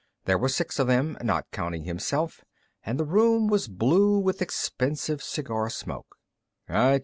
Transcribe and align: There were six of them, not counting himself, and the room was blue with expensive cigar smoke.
There 0.25 0.39
were 0.39 0.49
six 0.49 0.79
of 0.79 0.87
them, 0.87 1.15
not 1.21 1.51
counting 1.51 1.83
himself, 1.83 2.43
and 2.83 2.99
the 2.99 3.05
room 3.05 3.45
was 3.47 3.67
blue 3.67 4.17
with 4.17 4.41
expensive 4.41 5.21
cigar 5.21 5.69
smoke. 5.69 6.15